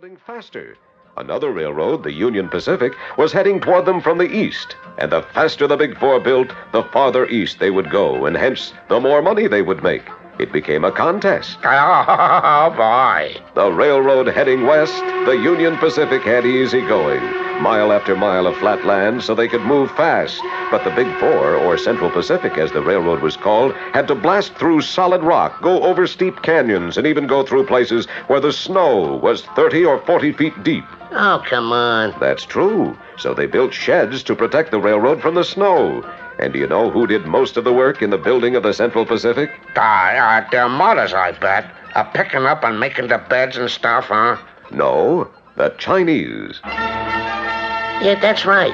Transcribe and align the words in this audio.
building 0.00 0.16
faster. 0.26 0.78
Another 1.18 1.50
railroad, 1.52 2.02
the 2.02 2.12
Union 2.12 2.48
Pacific, 2.48 2.94
was 3.18 3.34
heading 3.34 3.60
toward 3.60 3.84
them 3.84 4.00
from 4.00 4.16
the 4.16 4.34
east. 4.34 4.74
And 4.96 5.12
the 5.12 5.20
faster 5.20 5.66
the 5.66 5.76
Big 5.76 5.98
Four 5.98 6.20
built, 6.20 6.50
the 6.72 6.84
farther 6.84 7.26
east 7.26 7.58
they 7.58 7.70
would 7.70 7.90
go, 7.90 8.24
and 8.24 8.34
hence 8.34 8.72
the 8.88 8.98
more 8.98 9.20
money 9.20 9.46
they 9.46 9.60
would 9.60 9.82
make. 9.82 10.04
It 10.40 10.52
became 10.52 10.84
a 10.84 10.90
contest. 10.92 11.58
Oh, 11.64 12.72
boy. 12.76 13.36
The 13.54 13.70
railroad 13.70 14.26
heading 14.28 14.66
west, 14.66 15.02
the 15.26 15.32
Union 15.36 15.76
Pacific 15.76 16.22
had 16.22 16.46
easy 16.46 16.80
going. 16.80 17.22
Mile 17.62 17.92
after 17.92 18.16
mile 18.16 18.46
of 18.46 18.56
flat 18.56 18.84
land 18.86 19.22
so 19.22 19.34
they 19.34 19.48
could 19.48 19.60
move 19.62 19.90
fast. 19.90 20.40
But 20.70 20.82
the 20.84 20.90
Big 20.90 21.06
Four, 21.18 21.56
or 21.56 21.76
Central 21.76 22.10
Pacific 22.10 22.56
as 22.56 22.72
the 22.72 22.80
railroad 22.82 23.20
was 23.20 23.36
called, 23.36 23.74
had 23.92 24.08
to 24.08 24.14
blast 24.14 24.54
through 24.54 24.80
solid 24.80 25.22
rock, 25.22 25.60
go 25.60 25.82
over 25.82 26.06
steep 26.06 26.40
canyons, 26.42 26.96
and 26.96 27.06
even 27.06 27.26
go 27.26 27.42
through 27.42 27.66
places 27.66 28.06
where 28.28 28.40
the 28.40 28.52
snow 28.52 29.16
was 29.16 29.44
30 29.56 29.84
or 29.84 29.98
40 29.98 30.32
feet 30.32 30.62
deep. 30.62 30.84
Oh, 31.12 31.42
come 31.46 31.72
on. 31.72 32.14
That's 32.20 32.44
true. 32.44 32.96
So 33.18 33.34
they 33.34 33.46
built 33.46 33.74
sheds 33.74 34.22
to 34.24 34.34
protect 34.34 34.70
the 34.70 34.80
railroad 34.80 35.20
from 35.20 35.34
the 35.34 35.44
snow. 35.44 36.02
And 36.40 36.54
do 36.54 36.58
you 36.58 36.66
know 36.66 36.90
who 36.90 37.06
did 37.06 37.26
most 37.26 37.58
of 37.58 37.64
the 37.64 37.72
work 37.72 38.00
in 38.00 38.08
the 38.08 38.16
building 38.16 38.56
of 38.56 38.62
the 38.62 38.72
Central 38.72 39.04
Pacific? 39.04 39.50
Uh, 39.76 39.80
uh, 39.80 40.48
their 40.50 40.70
mothers, 40.70 41.12
I 41.12 41.32
bet. 41.32 41.70
Uh, 41.94 42.04
picking 42.04 42.46
up 42.46 42.64
and 42.64 42.80
making 42.80 43.08
the 43.08 43.18
beds 43.18 43.58
and 43.58 43.70
stuff, 43.70 44.06
huh? 44.06 44.38
No, 44.70 45.30
the 45.56 45.68
Chinese. 45.76 46.60
Yeah, 46.64 48.18
that's 48.22 48.46
right. 48.46 48.72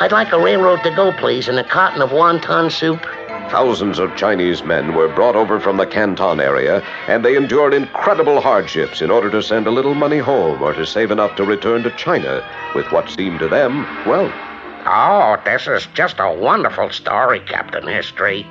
I'd 0.00 0.12
like 0.12 0.30
a 0.30 0.40
railroad 0.40 0.84
to 0.84 0.94
go, 0.94 1.10
please, 1.12 1.48
and 1.48 1.58
a 1.58 1.64
carton 1.64 2.02
of 2.02 2.10
wonton 2.10 2.70
soup. 2.70 3.04
Thousands 3.50 3.98
of 3.98 4.14
Chinese 4.14 4.62
men 4.62 4.94
were 4.94 5.12
brought 5.12 5.34
over 5.34 5.58
from 5.58 5.76
the 5.76 5.86
Canton 5.86 6.38
area, 6.38 6.82
and 7.08 7.24
they 7.24 7.34
endured 7.34 7.74
incredible 7.74 8.40
hardships 8.40 9.02
in 9.02 9.10
order 9.10 9.28
to 9.30 9.42
send 9.42 9.66
a 9.66 9.72
little 9.72 9.94
money 9.94 10.18
home 10.18 10.62
or 10.62 10.72
to 10.74 10.86
save 10.86 11.10
enough 11.10 11.34
to 11.36 11.44
return 11.44 11.82
to 11.82 11.90
China 11.96 12.48
with 12.76 12.86
what 12.92 13.10
seemed 13.10 13.40
to 13.40 13.48
them 13.48 13.84
wealth. 14.06 14.34
Oh, 14.90 15.36
this 15.44 15.66
is 15.66 15.86
just 15.92 16.16
a 16.18 16.32
wonderful 16.32 16.88
story, 16.88 17.40
Captain 17.40 17.86
History. 17.86 18.46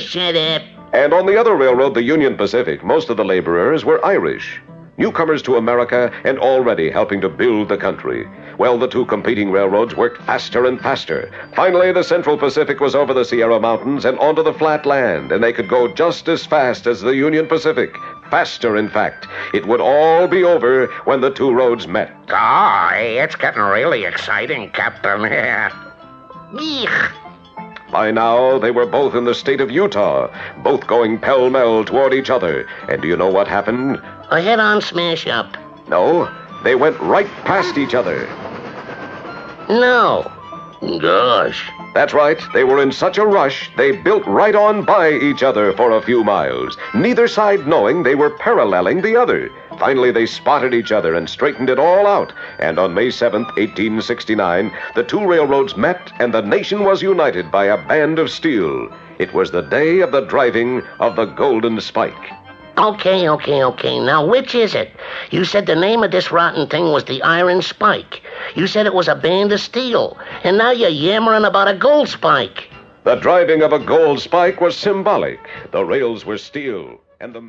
Shut 0.00 0.34
up. 0.34 0.62
And 0.92 1.12
on 1.12 1.26
the 1.26 1.38
other 1.38 1.54
railroad, 1.54 1.94
the 1.94 2.02
Union 2.02 2.36
Pacific, 2.36 2.82
most 2.82 3.10
of 3.10 3.16
the 3.16 3.24
laborers 3.24 3.84
were 3.84 4.04
Irish. 4.04 4.60
Newcomers 4.96 5.40
to 5.42 5.54
America 5.54 6.10
and 6.24 6.36
already 6.40 6.90
helping 6.90 7.20
to 7.20 7.28
build 7.28 7.68
the 7.68 7.76
country. 7.76 8.28
Well, 8.58 8.76
the 8.76 8.88
two 8.88 9.06
competing 9.06 9.52
railroads 9.52 9.94
worked 9.94 10.20
faster 10.22 10.66
and 10.66 10.80
faster. 10.80 11.30
Finally, 11.54 11.92
the 11.92 12.02
Central 12.02 12.36
Pacific 12.36 12.80
was 12.80 12.96
over 12.96 13.14
the 13.14 13.24
Sierra 13.24 13.60
Mountains 13.60 14.04
and 14.04 14.18
onto 14.18 14.42
the 14.42 14.54
flat 14.54 14.84
land, 14.84 15.30
and 15.30 15.44
they 15.44 15.52
could 15.52 15.68
go 15.68 15.86
just 15.94 16.26
as 16.26 16.44
fast 16.44 16.88
as 16.88 17.00
the 17.00 17.14
Union 17.14 17.46
Pacific. 17.46 17.94
Faster, 18.30 18.76
in 18.76 18.88
fact. 18.88 19.26
It 19.54 19.66
would 19.66 19.80
all 19.80 20.28
be 20.28 20.44
over 20.44 20.86
when 21.04 21.20
the 21.20 21.30
two 21.30 21.52
roads 21.52 21.86
met. 21.88 22.14
Oh, 22.30 22.90
it's 22.92 23.36
getting 23.36 23.62
really 23.62 24.04
exciting, 24.04 24.70
Captain. 24.70 25.24
Eek. 26.60 26.90
By 27.90 28.10
now, 28.10 28.58
they 28.58 28.70
were 28.70 28.86
both 28.86 29.14
in 29.14 29.24
the 29.24 29.34
state 29.34 29.62
of 29.62 29.70
Utah, 29.70 30.30
both 30.62 30.86
going 30.86 31.18
pell 31.18 31.48
mell 31.48 31.84
toward 31.84 32.12
each 32.12 32.28
other. 32.28 32.68
And 32.88 33.00
do 33.00 33.08
you 33.08 33.16
know 33.16 33.30
what 33.30 33.48
happened? 33.48 34.00
A 34.30 34.42
head 34.42 34.60
on 34.60 34.82
smash 34.82 35.26
up. 35.26 35.56
No, 35.88 36.30
they 36.64 36.74
went 36.74 36.98
right 37.00 37.28
past 37.44 37.78
each 37.78 37.94
other. 37.94 38.26
No. 39.68 40.30
Gosh. 40.80 41.70
That's 41.94 42.14
right, 42.14 42.40
they 42.54 42.64
were 42.64 42.80
in 42.80 42.92
such 42.92 43.18
a 43.18 43.26
rush, 43.26 43.70
they 43.76 43.92
built 43.92 44.24
right 44.26 44.54
on 44.54 44.84
by 44.84 45.10
each 45.10 45.42
other 45.42 45.72
for 45.72 45.90
a 45.90 46.02
few 46.02 46.22
miles, 46.22 46.76
neither 46.94 47.26
side 47.26 47.66
knowing 47.66 48.02
they 48.02 48.14
were 48.14 48.38
paralleling 48.38 49.02
the 49.02 49.16
other. 49.16 49.50
Finally, 49.78 50.10
they 50.12 50.26
spotted 50.26 50.74
each 50.74 50.92
other 50.92 51.14
and 51.14 51.28
straightened 51.28 51.70
it 51.70 51.78
all 51.78 52.06
out. 52.06 52.32
And 52.58 52.78
on 52.78 52.94
May 52.94 53.08
7th, 53.08 53.56
1869, 53.56 54.72
the 54.94 55.04
two 55.04 55.24
railroads 55.24 55.76
met 55.76 56.12
and 56.18 56.32
the 56.32 56.42
nation 56.42 56.84
was 56.84 57.02
united 57.02 57.50
by 57.50 57.66
a 57.66 57.86
band 57.86 58.18
of 58.18 58.30
steel. 58.30 58.88
It 59.18 59.32
was 59.32 59.50
the 59.50 59.62
day 59.62 60.00
of 60.00 60.12
the 60.12 60.22
driving 60.22 60.82
of 61.00 61.16
the 61.16 61.26
Golden 61.26 61.80
Spike. 61.80 62.47
Okay, 62.78 63.28
okay, 63.28 63.64
okay. 63.64 63.98
Now, 63.98 64.24
which 64.24 64.54
is 64.54 64.72
it? 64.76 64.92
You 65.32 65.44
said 65.44 65.66
the 65.66 65.74
name 65.74 66.04
of 66.04 66.12
this 66.12 66.30
rotten 66.30 66.68
thing 66.68 66.92
was 66.92 67.04
the 67.04 67.20
Iron 67.24 67.60
Spike. 67.60 68.22
You 68.54 68.68
said 68.68 68.86
it 68.86 68.94
was 68.94 69.08
a 69.08 69.16
band 69.16 69.50
of 69.50 69.60
steel. 69.60 70.16
And 70.44 70.56
now 70.56 70.70
you're 70.70 70.88
yammering 70.88 71.44
about 71.44 71.66
a 71.66 71.74
gold 71.74 72.08
spike. 72.08 72.70
The 73.02 73.16
driving 73.16 73.62
of 73.62 73.72
a 73.72 73.80
gold 73.80 74.20
spike 74.20 74.60
was 74.60 74.76
symbolic. 74.76 75.40
The 75.72 75.84
rails 75.84 76.24
were 76.24 76.38
steel, 76.38 77.00
and 77.18 77.34
the 77.34 77.40